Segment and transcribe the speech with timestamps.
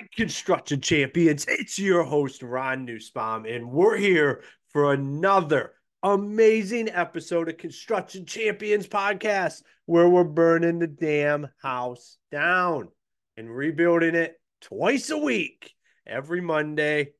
[0.00, 1.46] construction champions.
[1.48, 5.72] It's your host, Ron Nussbaum, and we're here for another
[6.02, 12.88] amazing episode of Construction Champions Podcast where we're burning the damn house down
[13.36, 15.72] and rebuilding it twice a week,
[16.06, 17.12] every Monday,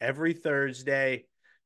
[0.00, 1.24] every Thursday.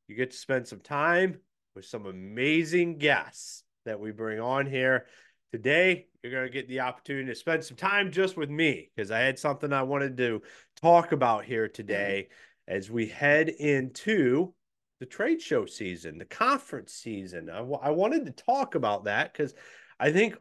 [0.08, 1.40] You get to spend some time
[1.74, 5.06] with some amazing guests that we bring on here.
[5.54, 9.12] Today, you're going to get the opportunity to spend some time just with me because
[9.12, 10.42] I had something I wanted to
[10.82, 12.76] talk about here today mm-hmm.
[12.76, 14.52] as we head into
[14.98, 17.48] the trade show season, the conference season.
[17.48, 19.54] I, I wanted to talk about that because
[20.00, 20.34] I think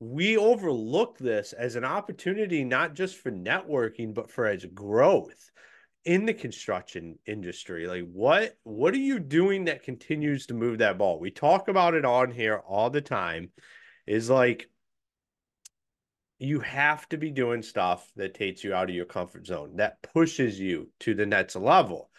[0.00, 5.50] we overlook this as an opportunity not just for networking but for as growth
[6.06, 7.86] in the construction industry.
[7.86, 11.20] Like what what are you doing that continues to move that ball?
[11.20, 13.50] We talk about it on here all the time
[14.08, 14.68] is like
[16.38, 20.02] you have to be doing stuff that takes you out of your comfort zone, that
[20.14, 22.10] pushes you to the next level.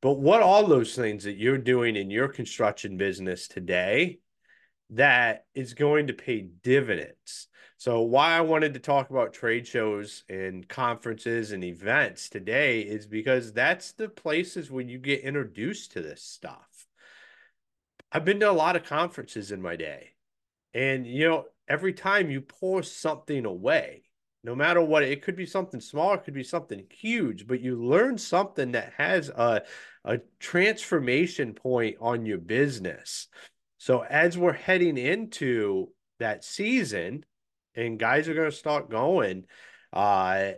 [0.00, 4.20] But what all those things that you're doing in your construction business today
[4.90, 7.48] that is going to pay dividends.
[7.76, 13.06] So why I wanted to talk about trade shows and conferences and events today is
[13.06, 16.86] because that's the places where you get introduced to this stuff.
[18.10, 20.15] I've been to a lot of conferences in my day.
[20.76, 24.02] And you know, every time you pour something away,
[24.44, 27.82] no matter what, it could be something small, it could be something huge, but you
[27.82, 29.62] learn something that has a,
[30.04, 33.28] a transformation point on your business.
[33.78, 37.24] So as we're heading into that season
[37.74, 39.44] and guys are going to start going,
[39.94, 40.52] uh,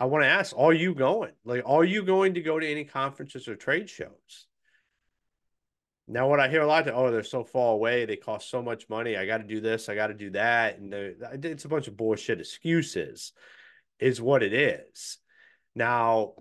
[0.00, 1.32] I want to ask, are you going?
[1.44, 4.48] Like, are you going to go to any conferences or trade shows?
[6.12, 8.60] Now, what I hear a lot, of, oh, they're so far away, they cost so
[8.60, 9.16] much money.
[9.16, 11.96] I got to do this, I got to do that, and it's a bunch of
[11.96, 13.32] bullshit excuses,
[14.00, 15.18] is what it is.
[15.76, 16.32] Now,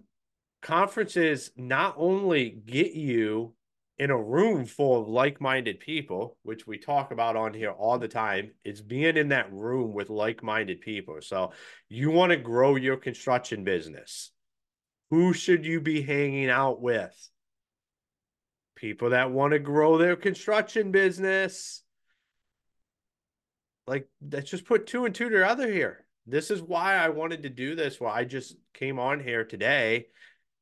[0.64, 3.53] conferences not only get you
[4.00, 8.07] in a room full of like-minded people, which we talk about on here all the
[8.07, 11.18] time, it's being in that room with like-minded people.
[11.22, 11.51] So,
[11.90, 14.31] you want to grow your construction business.
[15.12, 17.30] Who should you be hanging out with?
[18.79, 21.84] People that want to grow their construction business.
[23.85, 26.06] Like, let's just put two and two together here.
[26.25, 28.00] This is why I wanted to do this.
[28.00, 30.07] Why I just came on here today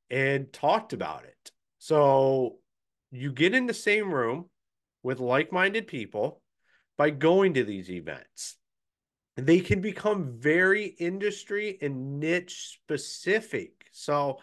[0.09, 1.51] and talked about it.
[1.77, 2.57] So
[3.11, 4.45] you get in the same room
[5.03, 6.41] with like minded people
[6.97, 8.55] by going to these events.
[9.35, 13.85] They can become very industry and niche specific.
[13.91, 14.39] So,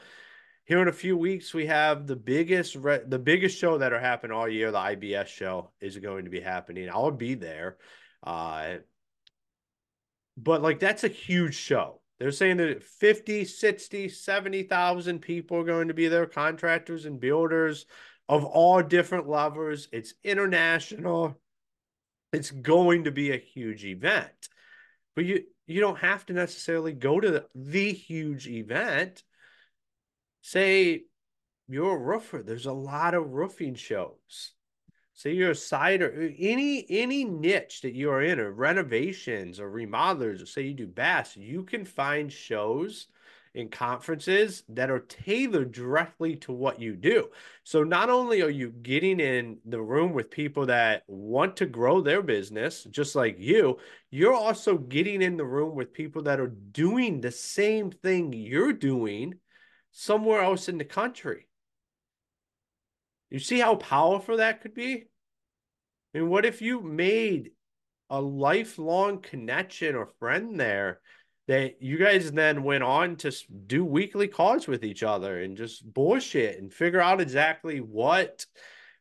[0.64, 4.32] here in a few weeks we have the biggest re- the biggest show that'll happen
[4.32, 6.88] all year the ibs show is going to be happening.
[6.91, 7.76] I'll be there
[8.22, 8.76] uh
[10.36, 12.00] but like that's a huge show.
[12.19, 17.86] They're saying that 50 60 70,000 people are going to be there contractors and builders
[18.28, 19.88] of all different levels.
[19.92, 21.38] It's international.
[22.32, 24.48] It's going to be a huge event.
[25.14, 29.22] But you you don't have to necessarily go to the, the huge event
[30.44, 31.05] say
[31.69, 34.53] you're a roofer, there's a lot of roofing shows.
[35.15, 39.71] Say you're a sider, uh, any any niche that you are in, or renovations or
[39.71, 43.06] remodelers, or say you do baths, you can find shows
[43.55, 47.31] and conferences that are tailored directly to what you do.
[47.62, 52.00] So not only are you getting in the room with people that want to grow
[52.00, 53.78] their business just like you,
[54.11, 58.72] you're also getting in the room with people that are doing the same thing you're
[58.72, 59.34] doing
[59.94, 61.47] somewhere else in the country.
[63.31, 65.05] You see how powerful that could be?
[66.15, 67.53] I mean, what if you made
[68.10, 71.00] a lifelong connection or friend there
[71.47, 73.32] that you guys then went on to
[73.66, 78.44] do weekly calls with each other and just bullshit and figure out exactly what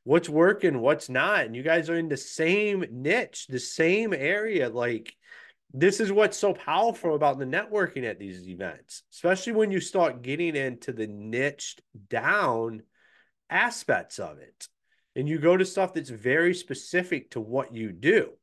[0.04, 4.70] what's working, what's not, and you guys are in the same niche, the same area,
[4.70, 5.16] like
[5.73, 10.21] this is what's so powerful about the networking at these events, especially when you start
[10.21, 12.83] getting into the niched down
[13.50, 14.68] aspects of it.
[15.15, 18.33] And you go to stuff that's very specific to what you do.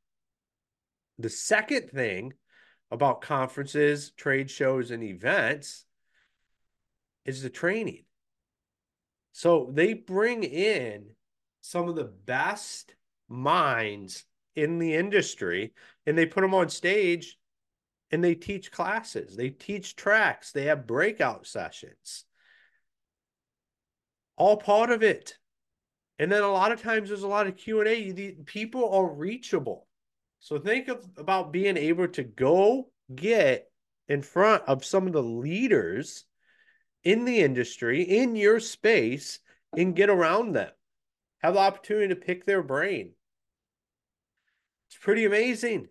[1.19, 2.33] The second thing
[2.91, 5.85] about conferences, trade shows, and events
[7.25, 8.05] is the training.
[9.33, 11.11] So they bring in
[11.61, 12.95] some of the best
[13.29, 14.25] minds
[14.63, 15.73] in the industry
[16.07, 17.39] and they put them on stage
[18.11, 22.25] and they teach classes they teach tracks they have breakout sessions
[24.37, 25.37] all part of it
[26.19, 29.87] and then a lot of times there's a lot of q&a the people are reachable
[30.41, 33.71] so think of, about being able to go get
[34.09, 36.25] in front of some of the leaders
[37.05, 39.39] in the industry, in your space,
[39.77, 40.71] and get around them.
[41.43, 43.13] Have the opportunity to pick their brain.
[44.91, 45.87] It's pretty amazing.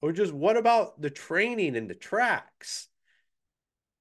[0.00, 2.88] Or just what about the training and the tracks?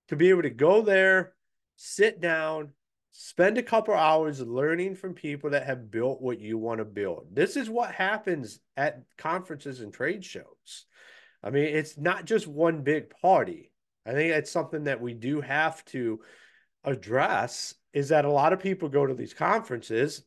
[0.07, 1.33] To be able to go there,
[1.75, 2.69] sit down,
[3.11, 7.27] spend a couple hours learning from people that have built what you want to build.
[7.33, 10.85] This is what happens at conferences and trade shows.
[11.43, 13.71] I mean, it's not just one big party.
[14.05, 16.21] I think that's something that we do have to
[16.85, 20.23] address is that a lot of people go to these conferences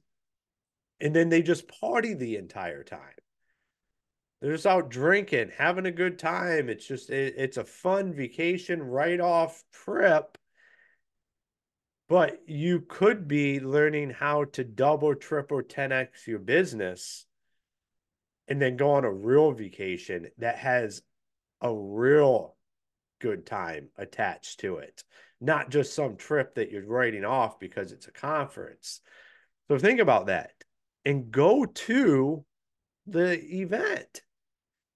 [1.01, 3.01] and then they just party the entire time.
[4.41, 6.69] They're just out drinking, having a good time.
[6.69, 10.37] It's just it, it's a fun vacation write off trip
[12.09, 17.27] but you could be learning how to double, triple, 10x your business
[18.49, 21.03] and then go on a real vacation that has
[21.61, 22.55] a real
[23.21, 25.03] good time attached to it,
[25.41, 29.01] not just some trip that you're writing off because it's a conference.
[29.69, 30.53] So think about that
[31.05, 32.45] and go to
[33.09, 34.23] the event,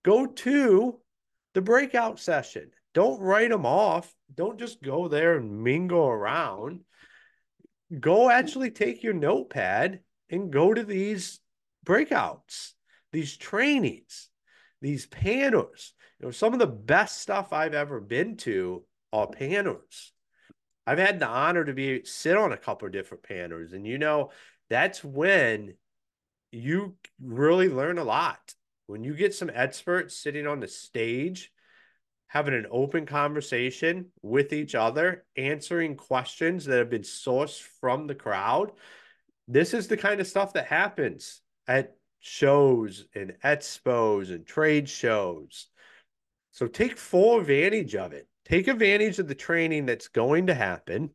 [0.03, 0.99] go to
[1.55, 2.71] the breakout session.
[2.95, 4.13] Don't write them off.
[4.35, 6.81] Don't just go there and mingle around
[7.99, 10.01] go actually take your notepad
[10.31, 11.41] and go to these
[11.85, 12.73] breakouts,
[13.13, 14.29] these trainings,
[14.81, 15.95] these panels.
[16.21, 20.13] You know, some of the best stuff I've ever been to are panels.
[20.87, 23.99] I've had the honor to be sit on a couple of different panels, and you
[23.99, 24.31] know,
[24.69, 25.75] that's when
[26.53, 28.55] you really learn a lot.
[28.91, 31.53] When you get some experts sitting on the stage
[32.27, 38.15] having an open conversation with each other, answering questions that have been sourced from the
[38.15, 38.71] crowd.
[39.49, 45.67] This is the kind of stuff that happens at shows and expos and trade shows.
[46.51, 48.29] So take full advantage of it.
[48.45, 51.11] Take advantage of the training that's going to happen.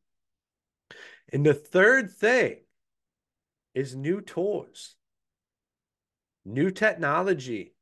[1.32, 2.58] And the third thing
[3.74, 4.96] is new tools,
[6.46, 7.74] new technology.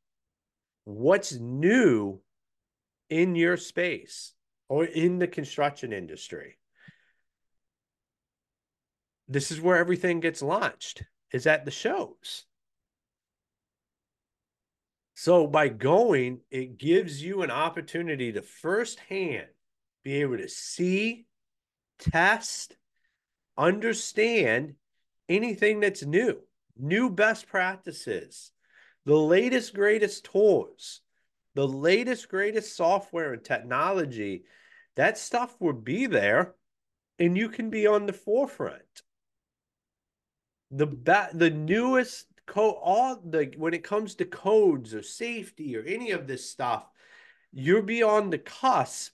[0.86, 2.22] What's new
[3.10, 4.34] in your space
[4.70, 6.58] or in the construction industry.
[9.28, 12.46] This is where everything gets launched, is at the shows.
[15.14, 19.46] So by going, it gives you an opportunity to firsthand
[20.04, 21.28] be able to see,
[22.00, 22.76] test,
[23.56, 24.74] understand
[25.30, 26.40] anything that's new,
[26.76, 28.52] new best practices,
[29.06, 31.02] the latest, greatest tools,
[31.56, 34.46] the latest, greatest software and technology,
[34.96, 36.56] that stuff will be there
[37.20, 39.04] and you can be on the forefront.
[40.72, 45.84] The ba- the newest code, all the when it comes to codes or safety or
[45.84, 46.90] any of this stuff,
[47.52, 49.14] you'll be on the cusp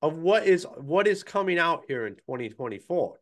[0.00, 3.20] of what is what is coming out here in 2024.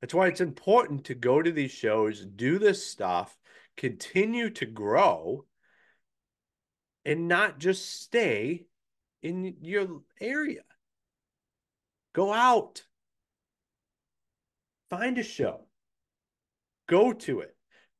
[0.00, 3.34] That's why it's important to go to these shows, do this stuff,
[3.76, 5.44] continue to grow,
[7.04, 8.66] and not just stay
[9.22, 10.62] in your area.
[12.12, 12.82] Go out,
[14.90, 15.66] find a show,
[16.88, 17.54] go to it,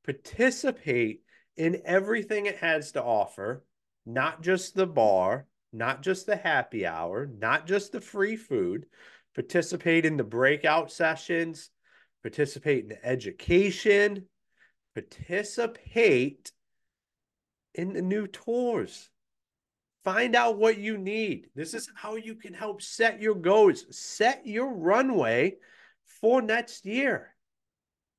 [0.05, 1.23] participate
[1.56, 3.64] in everything it has to offer,
[4.05, 8.87] not just the bar, not just the happy hour, not just the free food.
[9.35, 11.71] Participate in the breakout sessions,
[12.23, 14.25] participate in education,
[14.96, 16.50] participate
[17.74, 19.10] in the new tours.
[20.04, 21.50] Find out what you need.
[21.54, 25.56] This is how you can help set your goals, set your runway
[26.20, 27.34] for next year.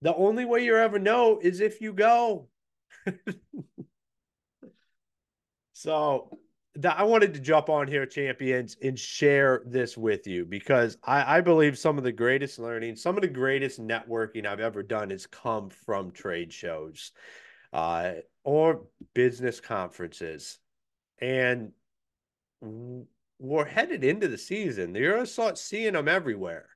[0.03, 2.49] The only way you ever know is if you go.
[5.73, 6.37] so
[6.85, 11.41] I wanted to jump on here, champions, and share this with you because I, I,
[11.41, 15.25] believe some of the greatest learning, some of the greatest networking I've ever done has
[15.25, 17.11] come from trade shows
[17.73, 20.59] uh, or business conferences.
[21.19, 21.71] And
[23.39, 24.93] we're headed into the season.
[24.93, 26.69] You're going to start seeing them everywhere.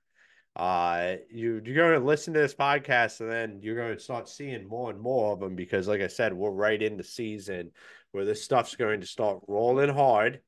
[0.56, 4.28] Uh, you, you're going to listen to this podcast and then you're going to start
[4.28, 7.72] seeing more and more of them because, like I said, we're right in the season
[8.12, 10.42] where this stuff's going to start rolling hard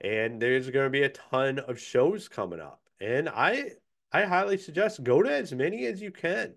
[0.00, 2.80] and there's going to be a ton of shows coming up.
[3.00, 3.72] And I,
[4.12, 6.54] I highly suggest go to as many as you can.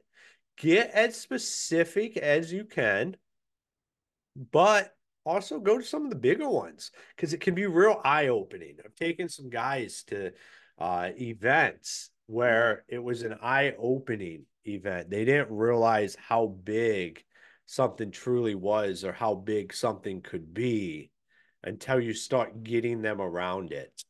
[0.57, 3.15] Get as specific as you can
[4.51, 4.93] but
[5.25, 8.77] also go to some of the bigger ones because it can be real eye opening.
[8.83, 10.31] I've taken some guys to
[10.77, 15.09] uh, events where it was an eye opening event.
[15.09, 17.23] They didn't realize how big
[17.65, 21.11] something truly was or how big something could be
[21.63, 24.03] until you start getting them around it.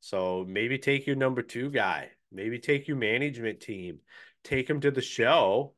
[0.00, 3.98] So maybe take your number two guy, maybe take your management team,
[4.44, 5.74] take them to the show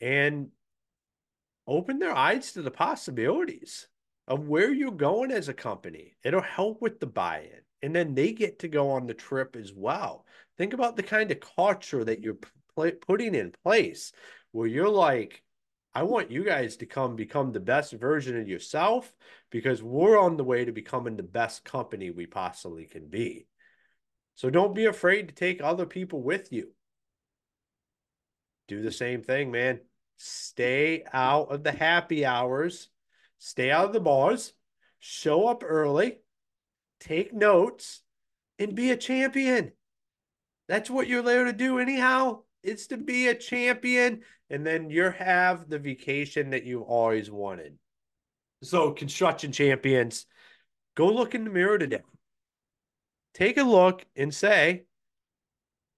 [0.00, 0.48] and
[1.66, 3.88] open their eyes to the possibilities
[4.28, 6.16] of where you're going as a company.
[6.24, 7.60] It'll help with the buy in.
[7.82, 10.24] And then they get to go on the trip as well.
[10.56, 12.38] Think about the kind of culture that you're
[13.06, 14.12] putting in place
[14.52, 15.42] where you're like,
[15.94, 19.10] I want you guys to come become the best version of yourself
[19.50, 23.46] because we're on the way to becoming the best company we possibly can be.
[24.34, 26.72] So don't be afraid to take other people with you.
[28.68, 29.80] Do the same thing, man.
[30.18, 32.88] Stay out of the happy hours,
[33.38, 34.52] stay out of the bars,
[34.98, 36.18] show up early,
[37.00, 38.02] take notes,
[38.58, 39.72] and be a champion.
[40.68, 42.42] That's what you're there to do, anyhow.
[42.62, 47.78] It's to be a champion, and then you have the vacation that you've always wanted.
[48.62, 50.26] So, construction champions,
[50.96, 52.02] go look in the mirror today.
[53.34, 54.84] Take a look and say,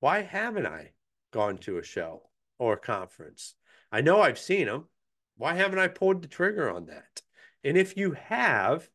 [0.00, 0.90] why haven't I
[1.32, 2.28] gone to a show
[2.58, 3.54] or a conference?
[3.90, 4.88] I know I've seen them.
[5.36, 7.22] Why haven't I pulled the trigger on that?
[7.64, 8.88] And if you have,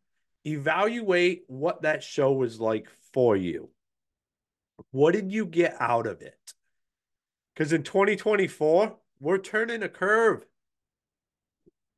[0.45, 3.69] evaluate what that show was like for you.
[4.91, 6.37] What did you get out of it?
[7.53, 10.45] Because in 2024, we're turning a curve.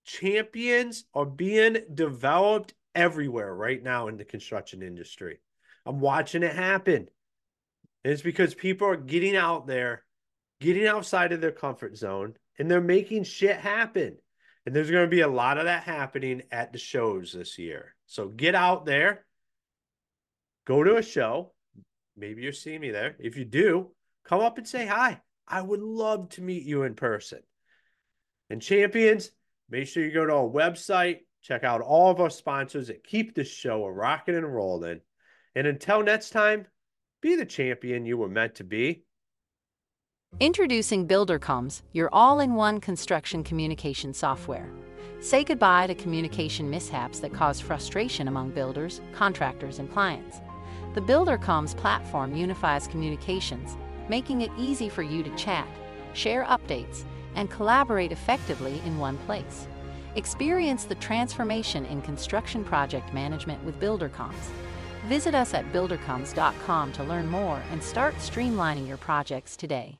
[0.05, 5.39] Champions are being developed everywhere right now in the construction industry.
[5.85, 7.07] I'm watching it happen.
[8.03, 10.03] And it's because people are getting out there,
[10.59, 14.17] getting outside of their comfort zone, and they're making shit happen.
[14.65, 17.94] And there's going to be a lot of that happening at the shows this year.
[18.07, 19.25] So get out there,
[20.65, 21.53] go to a show.
[22.17, 23.15] Maybe you're seeing me there.
[23.19, 23.91] If you do,
[24.23, 25.21] come up and say hi.
[25.47, 27.39] I would love to meet you in person.
[28.49, 29.31] And champions,
[29.69, 33.35] make sure you go to our website, check out all of our sponsors that keep
[33.35, 35.01] this show a rocking and rolling.
[35.55, 36.67] And until next time,
[37.21, 39.03] be the champion you were meant to be.
[40.39, 44.69] Introducing BuilderComs, your all in one construction communication software.
[45.25, 50.39] Say goodbye to communication mishaps that cause frustration among builders, contractors, and clients.
[50.93, 53.75] The BuilderComs platform unifies communications
[54.07, 55.67] making it easy for you to chat,
[56.13, 59.67] share updates, and collaborate effectively in one place.
[60.13, 64.51] Experience the transformation in construction project management with BuilderComs.
[65.07, 69.97] Visit us at buildercoms.com to learn more and start streamlining your projects today.